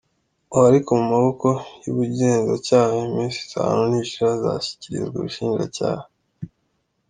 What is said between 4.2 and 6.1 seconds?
azashyikirizwa ubushinjacyaha.